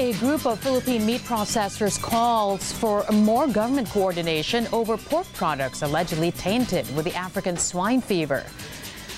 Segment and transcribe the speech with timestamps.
[0.00, 6.32] A group of Philippine meat processors calls for more government coordination over pork products allegedly
[6.32, 8.42] tainted with the African swine fever.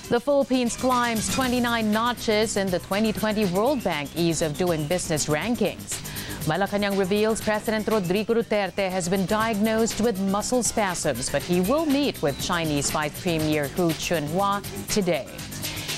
[0.09, 6.03] The Philippines climbs 29 notches in the 2020 World Bank Ease of Doing Business rankings.
[6.49, 12.21] Malacanang reveals President Rodrigo Duterte has been diagnosed with muscle spasms, but he will meet
[12.23, 14.61] with Chinese Vice Premier Hu Chunhua
[14.93, 15.29] today.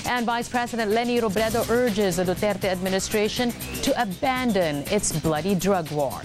[0.07, 3.51] And Vice President Leni Robredo urges the Duterte administration
[3.81, 6.21] to abandon its bloody drug war.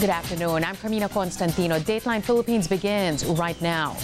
[0.00, 0.62] Good afternoon.
[0.62, 1.80] I'm Carmina Constantino.
[1.80, 3.96] Dateline Philippines begins right now.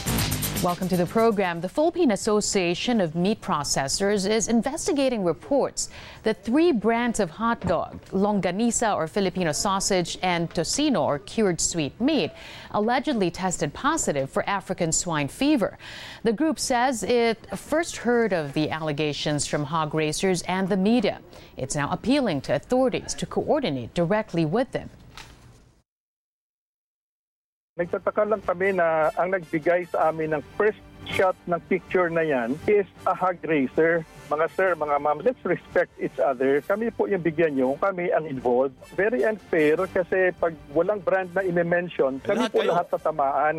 [0.63, 1.63] Welcome to the program.
[1.63, 5.89] The Philippine Association of Meat Processors is investigating reports
[6.23, 11.99] that three brands of hot dog, longanisa or Filipino sausage, and tocino or cured sweet
[11.99, 12.31] meat,
[12.73, 15.79] allegedly tested positive for African swine fever.
[16.25, 21.21] The group says it first heard of the allegations from hog racers and the media.
[21.57, 24.91] It's now appealing to authorities to coordinate directly with them.
[27.81, 30.77] Nagtataka lang kami na ang nagbigay sa amin ng first
[31.09, 34.05] shot ng picture na yan is a hog racer.
[34.29, 36.61] Mga sir, mga ma'am, let's respect each other.
[36.61, 38.77] Kami po yung bigyan nyo, kami ang involved.
[38.93, 42.71] Very unfair kasi pag walang brand na ine-mention, kami Lahat po kayo.
[42.77, 43.57] lahat tatamaan.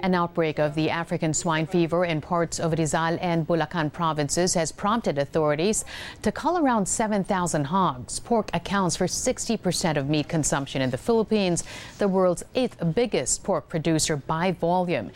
[0.00, 4.70] An outbreak of the African swine fever in parts of Rizal and Bulacan provinces has
[4.70, 5.84] prompted authorities
[6.22, 8.20] to cull around 7,000 hogs.
[8.20, 11.64] Pork accounts for 60% of meat consumption in the Philippines,
[11.98, 15.10] the world's eighth biggest pork producer by volume.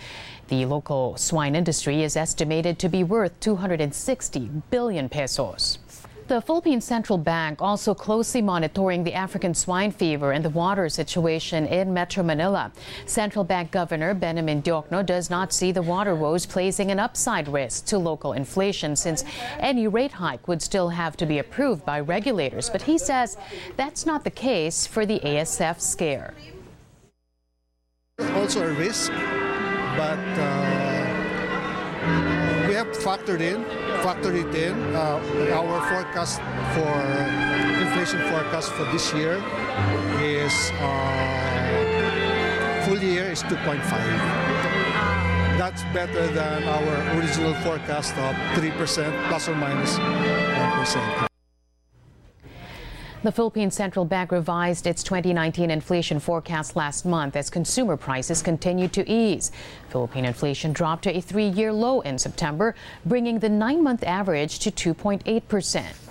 [0.49, 5.79] The local swine industry is estimated to be worth 260 billion pesos.
[6.29, 11.67] The Philippine Central Bank also closely monitoring the African swine fever and the water situation
[11.67, 12.73] in Metro Manila.
[13.07, 17.87] Central Bank Governor Benjamin Diokno does not see the water woes placing an upside risk
[17.87, 19.25] to local inflation since
[19.59, 22.71] any rate hike would still have to be approved by regulators.
[22.71, 23.37] But he says
[23.77, 26.35] that's not the case for the ASF scare.
[28.35, 29.11] also a risk,
[29.97, 31.13] but uh,
[32.69, 33.65] we have factored in,
[34.03, 34.95] factored it in.
[34.95, 35.19] Uh,
[35.55, 36.41] our forecast
[36.75, 37.01] for
[37.81, 39.43] inflation forecast for this year
[40.21, 43.81] is uh, full year is 2.5.
[45.57, 51.32] That's better than our original forecast of 3% plus or minus 1.
[53.23, 58.93] The Philippine Central Bank revised its 2019 inflation forecast last month as consumer prices continued
[58.95, 59.53] to ease.
[59.91, 62.75] Philippine inflation dropped to a three year low in September,
[63.07, 66.02] bringing the nine month average to 2.8 percent.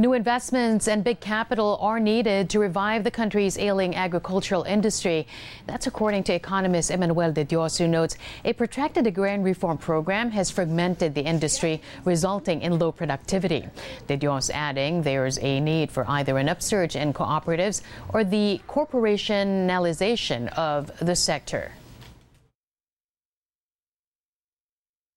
[0.00, 5.26] New investments and big capital are needed to revive the country's ailing agricultural industry.
[5.66, 10.52] That's according to economist Emmanuel De Dios, who notes a protracted agrarian reform program has
[10.52, 13.66] fragmented the industry, resulting in low productivity.
[14.06, 20.46] De Dios adding there's a need for either an upsurge in cooperatives or the corporationalization
[20.56, 21.72] of the sector.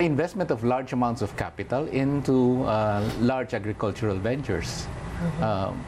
[0.01, 4.87] Investment of large amounts of capital into uh, large agricultural ventures.
[5.41, 5.83] Um,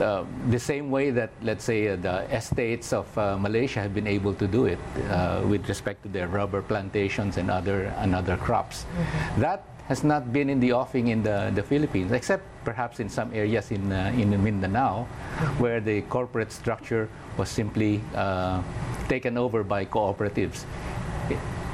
[0.00, 4.06] uh, the same way that, let's say, uh, the estates of uh, Malaysia have been
[4.06, 8.36] able to do it uh, with respect to their rubber plantations and other and other
[8.36, 8.84] crops.
[9.38, 13.32] That has not been in the offing in the, the Philippines, except perhaps in some
[13.32, 15.04] areas in uh, in Mindanao,
[15.58, 17.08] where the corporate structure
[17.38, 18.60] was simply uh,
[19.08, 20.66] taken over by cooperatives.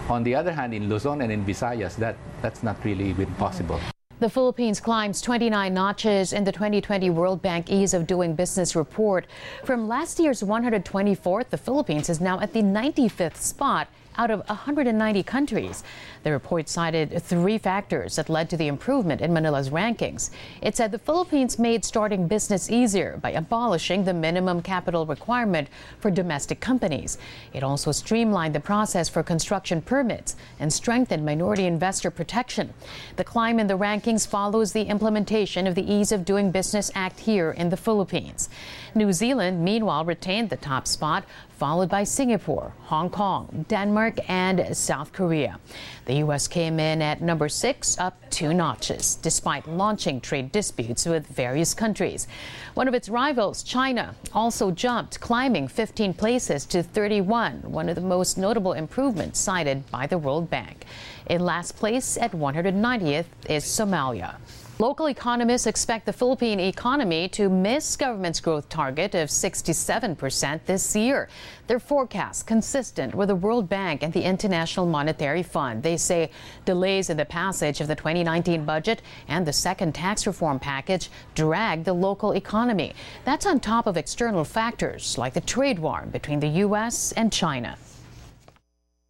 [0.09, 3.81] On the other hand, in Luzon and in Visayas, that, that's not really been possible.
[4.19, 9.27] The Philippines climbs 29 notches in the 2020 World Bank Ease of Doing Business report.
[9.65, 15.23] From last year's 124th, the Philippines is now at the 95th spot out of 190
[15.23, 15.83] countries.
[16.23, 20.31] The report cited three factors that led to the improvement in Manila's rankings.
[20.61, 25.69] It said the Philippines made starting business easier by abolishing the minimum capital requirement
[25.99, 27.19] for domestic companies.
[27.53, 32.75] It also streamlined the process for construction permits and strengthened minority investor protection.
[33.17, 37.21] The climb in the rankings follows the implementation of the Ease of Doing Business Act
[37.21, 38.49] here in the Philippines.
[38.95, 41.25] New Zealand, meanwhile, retained the top spot,
[41.63, 45.59] followed by Singapore, Hong Kong, Denmark, and South Korea.
[46.07, 46.49] The U.S.
[46.49, 52.27] came in at number six, up two notches, despite launching trade disputes with various countries.
[52.75, 58.01] One of its rivals, China, also jumped, climbing 15 places to 31, one of the
[58.01, 60.87] most notable improvements cited by the World Bank.
[61.27, 64.37] In last place at 190th is Somalia.
[64.83, 71.29] Local economists expect the Philippine economy to miss government's growth target of 67% this year.
[71.69, 75.85] Their forecast consistent with the World Bank and the International Monetary Fund.
[75.85, 76.33] They say
[76.65, 81.85] delays in the passage of the 2019 budget and the second tax reform package drag
[81.85, 82.93] the local economy.
[83.25, 87.13] That's on top of external factors like the trade war between the U.S.
[87.13, 87.79] and China.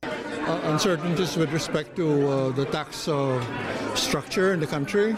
[0.03, 3.41] Uh, uncertainties with respect to uh, the tax uh,
[3.95, 5.17] structure in the country.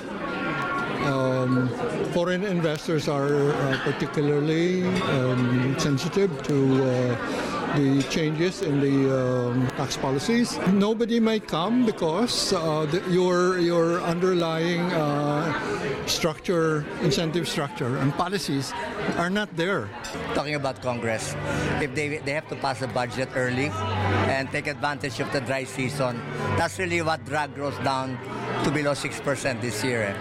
[1.03, 1.69] Um,
[2.13, 9.97] foreign investors are uh, particularly um, sensitive to uh, the changes in the um, tax
[9.97, 10.59] policies.
[10.73, 15.51] Nobody may come because uh, the, your your underlying uh,
[16.07, 18.73] structure, incentive structure, and policies
[19.17, 19.91] are not there.
[20.35, 21.35] Talking about Congress,
[21.83, 23.71] if they they have to pass a budget early
[24.31, 26.23] and take advantage of the dry season,
[26.57, 28.19] that's really what drag growth down
[28.65, 30.17] to below 6% this year.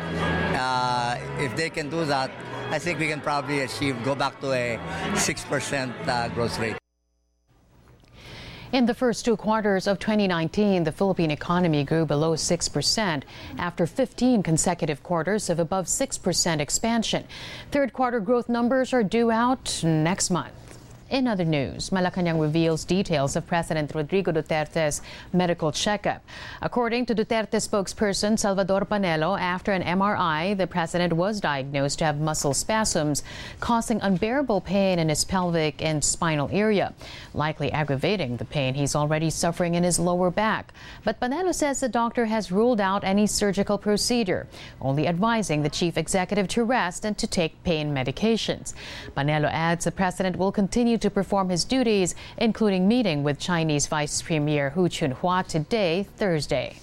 [0.58, 2.32] Uh, if they can do that,
[2.72, 4.80] I think we can probably achieve, go back to a
[5.14, 6.83] 6% uh, growth rate.
[8.74, 13.24] In the first two quarters of 2019, the Philippine economy grew below 6%
[13.60, 17.24] after 15 consecutive quarters of above 6% expansion.
[17.70, 20.63] Third quarter growth numbers are due out next month.
[21.10, 25.02] In other news, Malacanang reveals details of President Rodrigo Duterte's
[25.32, 26.24] medical checkup.
[26.62, 32.20] According to Duterte spokesperson Salvador Panelo, after an MRI, the president was diagnosed to have
[32.20, 33.22] muscle spasms,
[33.60, 36.94] causing unbearable pain in his pelvic and spinal area,
[37.34, 40.74] likely aggravating the pain he's already suffering in his lower back.
[41.04, 44.48] But Panelo says the doctor has ruled out any surgical procedure,
[44.82, 48.74] only advising the chief executive to rest and to take pain medications.
[49.16, 54.22] Panelo adds the president will continue to perform his duties, including meeting with Chinese Vice
[54.22, 56.78] Premier Hu Chunhua today, Thursday.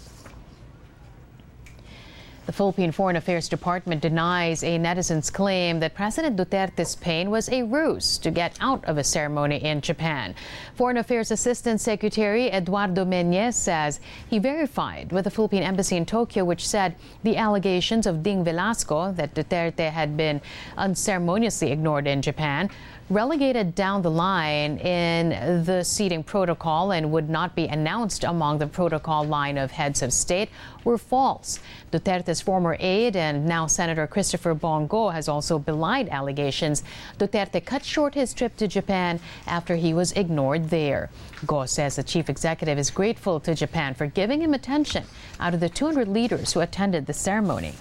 [2.50, 7.62] The Philippine Foreign Affairs Department denies a netizen's claim that President Duterte's pain was a
[7.62, 10.35] ruse to get out of a ceremony in Japan.
[10.75, 16.44] Foreign Affairs Assistant Secretary Eduardo Meñez says he verified with the Philippine Embassy in Tokyo,
[16.44, 20.41] which said the allegations of Ding Velasco that Duterte had been
[20.76, 22.69] unceremoniously ignored in Japan
[23.11, 28.67] relegated down the line in the seating protocol and would not be announced among the
[28.69, 30.49] protocol line of heads of state
[30.85, 31.58] were false.
[31.91, 36.83] Duterte's former aide and now Senator Christopher Bong Go has also belied allegations
[37.19, 41.11] Duterte cut short his trip to Japan after he was ignored there.
[41.47, 45.05] Go says the chief executive is grateful to Japan for giving him attention
[45.39, 47.75] out of the 200 leaders who attended the ceremony.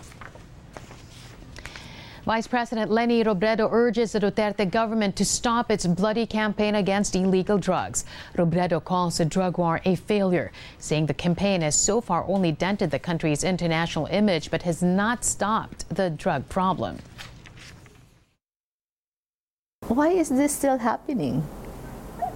[2.30, 7.58] Vice President Leni Robredo urges the Duterte government to stop its bloody campaign against illegal
[7.58, 8.06] drugs.
[8.38, 12.92] Robredo calls the drug war a failure, saying the campaign has so far only dented
[12.92, 17.00] the country's international image but has not stopped the drug problem.
[19.88, 21.44] Why is this still happening?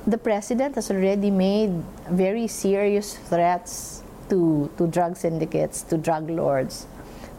[0.08, 6.88] The president has already made very serious threats to, to drug syndicates, to drug lords,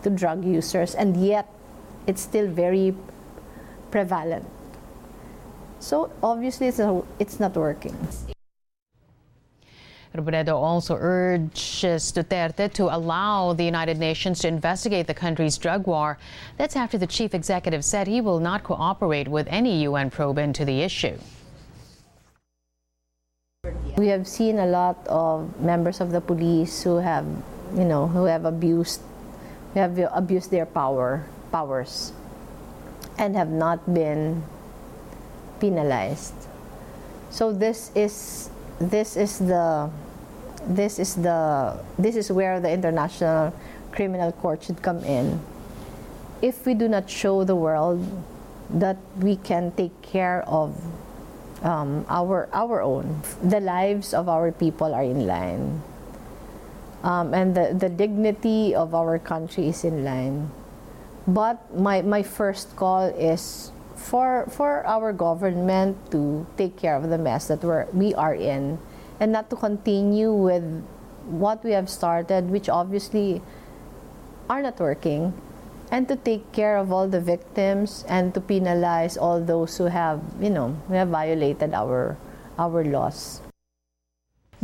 [0.04, 1.48] to drug users, and yet
[2.06, 2.94] it's still very
[3.90, 4.46] prevalent.
[5.80, 7.96] So obviously it's, a, it's not working.
[10.14, 16.18] Robredo also urges Duterte to allow the United Nations to investigate the country's drug war.
[16.56, 20.64] That's after the chief executive said he will not cooperate with any UN probe into
[20.64, 21.18] the issue.
[23.96, 27.26] We have seen a lot of members of the police who have,
[27.74, 29.00] you know, who have abused,
[29.72, 32.10] who have abused their power powers
[33.14, 34.42] and have not been
[35.62, 36.34] penalized.
[37.30, 38.50] So this is
[38.82, 39.86] this is the
[40.66, 43.54] this is the this is where the international
[43.94, 45.38] criminal court should come in.
[46.42, 48.02] If we do not show the world
[48.74, 50.74] that we can take care of
[51.62, 55.82] um, our our own, the lives of our people are in line,
[57.06, 60.50] um, and the, the dignity of our country is in line.
[61.26, 67.18] But my, my first call is for, for our government to take care of the
[67.18, 68.78] mess that we're, we are in
[69.20, 70.84] and not to continue with
[71.26, 73.40] what we have started, which obviously
[74.50, 75.32] are not working,
[75.90, 80.20] and to take care of all the victims and to penalize all those who have,
[80.40, 82.16] you know, have violated our,
[82.58, 83.40] our laws.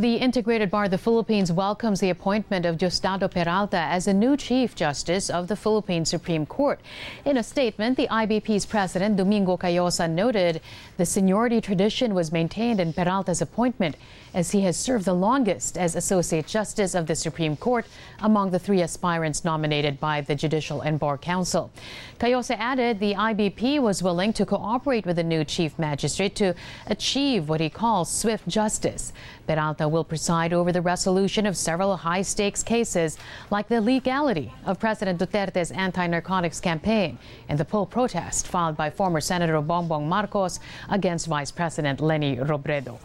[0.01, 4.35] The Integrated Bar of the Philippines welcomes the appointment of Diosdado Peralta as the new
[4.35, 6.79] Chief Justice of the Philippine Supreme Court.
[7.23, 10.59] In a statement, the IBP's president, Domingo Cayosa, noted
[10.97, 13.95] the seniority tradition was maintained in Peralta's appointment
[14.33, 17.85] as he has served the longest as Associate Justice of the Supreme Court
[18.21, 21.69] among the three aspirants nominated by the Judicial and Bar Council.
[22.17, 26.55] Cayosa added the IBP was willing to cooperate with the new Chief Magistrate to
[26.87, 29.13] achieve what he calls swift justice.
[29.45, 33.17] Peralta will preside over the resolution of several high stakes cases,
[33.49, 37.19] like the legality of President Duterte's anti narcotics campaign
[37.49, 42.97] and the poll protest filed by former Senator Bongbong Marcos against Vice President Leni Robredo.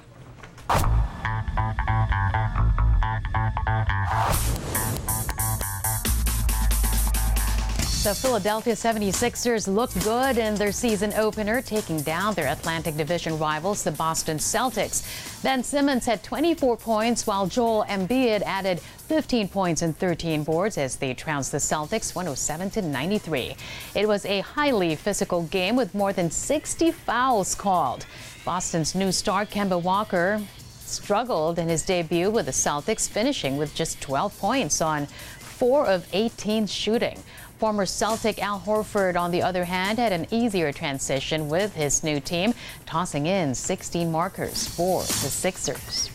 [8.06, 13.82] The Philadelphia 76ers looked good in their season opener, taking down their Atlantic Division rivals,
[13.82, 15.02] the Boston Celtics.
[15.42, 20.94] Ben Simmons had 24 points, while Joel Embiid added 15 points and 13 boards as
[20.94, 23.56] they trounced the Celtics 107 to 93.
[23.96, 28.06] It was a highly physical game with more than 60 fouls called.
[28.44, 30.40] Boston's new star Kemba Walker
[30.86, 35.08] struggled in his debut with the Celtics, finishing with just 12 points on
[35.56, 37.22] 4 of 18 shooting.
[37.58, 42.20] Former Celtic Al Horford, on the other hand, had an easier transition with his new
[42.20, 42.52] team,
[42.84, 46.10] tossing in 16 markers for the Sixers.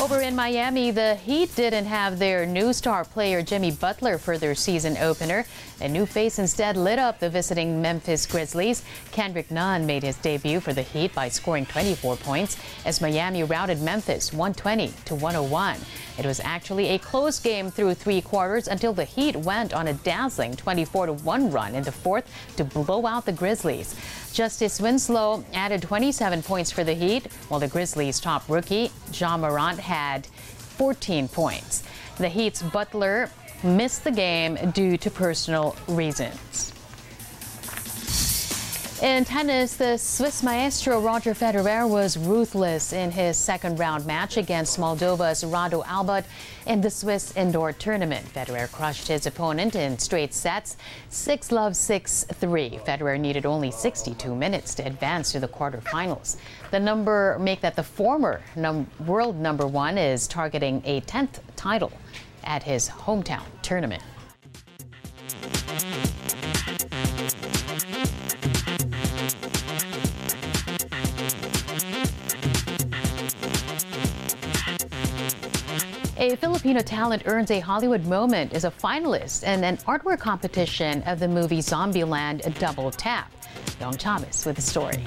[0.00, 4.54] Over in Miami, the Heat didn't have their new star player Jimmy Butler for their
[4.54, 5.44] season opener.
[5.80, 8.84] A new face instead lit up the visiting Memphis Grizzlies.
[9.10, 13.82] Kendrick Nunn made his debut for the Heat by scoring 24 points as Miami routed
[13.82, 15.76] Memphis 120 to 101.
[16.16, 19.94] It was actually a close game through three quarters until the Heat went on a
[19.94, 23.96] dazzling 24 to 1 run in the fourth to blow out the Grizzlies.
[24.32, 29.78] Justice Winslow added 27 points for the Heat, while the Grizzlies' top rookie, Ja Morant,
[29.88, 31.82] had 14 points.
[32.18, 33.30] The Heat's Butler
[33.64, 36.72] missed the game due to personal reasons.
[39.00, 44.76] In tennis, the Swiss maestro Roger Federer was ruthless in his second round match against
[44.76, 46.24] Moldova's Radu Albot
[46.66, 48.26] in the Swiss indoor tournament.
[48.34, 50.76] Federer crushed his opponent in straight sets,
[51.10, 52.70] 6 love 6 3.
[52.84, 56.36] Federer needed only 62 minutes to advance to the quarterfinals.
[56.72, 61.92] The number make that the former num world number one is targeting a 10th title
[62.42, 64.02] at his hometown tournament.
[76.20, 81.20] A Filipino talent earns a Hollywood moment as a finalist in an artwork competition of
[81.20, 83.30] the movie Zombieland Double Tap.
[83.78, 85.04] Young Thomas with the story.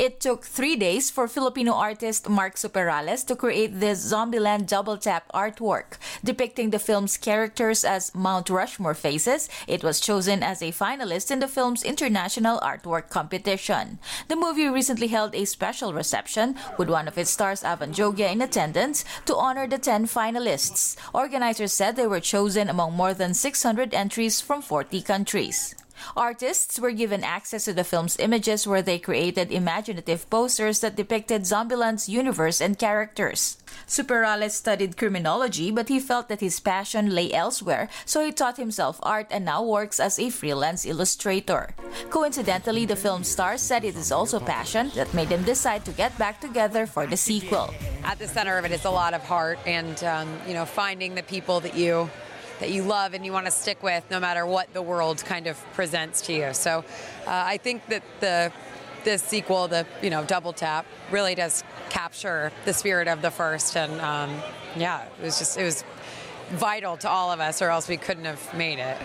[0.00, 5.30] It took three days for Filipino artist Mark Superales to create this Zombieland double tap
[5.34, 6.00] artwork.
[6.24, 11.40] Depicting the film's characters as Mount Rushmore faces, it was chosen as a finalist in
[11.40, 13.98] the film's international artwork competition.
[14.28, 18.40] The movie recently held a special reception with one of its stars, Avan Jogia, in
[18.40, 20.96] attendance to honor the 10 finalists.
[21.12, 25.74] Organizers said they were chosen among more than 600 entries from 40 countries.
[26.16, 31.46] Artists were given access to the film's images where they created imaginative posters that depicted
[31.46, 33.58] Zombieland's universe and characters.
[33.86, 38.98] Superales studied criminology, but he felt that his passion lay elsewhere, so he taught himself
[39.02, 41.74] art and now works as a freelance illustrator.
[42.10, 46.16] Coincidentally, the film star said it is also passion that made him decide to get
[46.18, 47.72] back together for the sequel.
[48.04, 51.14] At the center of it is a lot of heart and, um, you know, finding
[51.14, 52.08] the people that you
[52.60, 55.46] that you love and you want to stick with no matter what the world kind
[55.46, 56.54] of presents to you.
[56.54, 56.84] So
[57.26, 58.52] uh, I think that the
[59.02, 63.76] this sequel, the you know Double Tap, really does capture the spirit of the first,
[63.76, 64.42] and um,
[64.76, 65.84] yeah, it was just it was
[66.50, 68.96] vital to all of us, or else we couldn't have made it.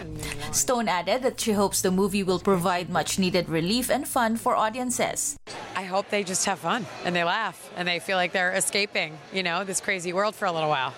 [0.51, 4.55] Stone added that she hopes the movie will provide much needed relief and fun for
[4.55, 5.37] audiences.
[5.75, 9.17] I hope they just have fun and they laugh and they feel like they're escaping,
[9.31, 10.93] you know, this crazy world for a little while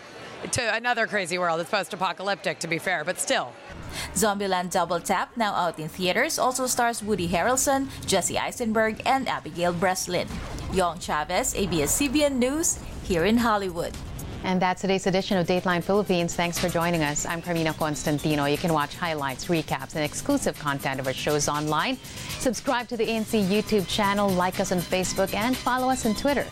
[0.51, 1.59] to another crazy world.
[1.59, 3.53] It's post apocalyptic, to be fair, but still.
[4.13, 9.73] Zombieland Double Tap, now out in theaters, also stars Woody Harrelson, Jesse Eisenberg, and Abigail
[9.73, 10.27] Breslin.
[10.73, 13.93] Yong Chavez, ABS-CBN News, here in Hollywood.
[14.43, 16.35] And that's today's edition of Dateline Philippines.
[16.35, 17.25] Thanks for joining us.
[17.25, 18.45] I'm Carmina Constantino.
[18.45, 21.97] You can watch highlights, recaps, and exclusive content of our shows online.
[22.39, 26.45] Subscribe to the ANC YouTube channel, like us on Facebook, and follow us on Twitter.